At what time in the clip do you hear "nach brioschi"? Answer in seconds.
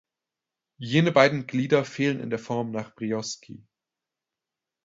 2.71-3.63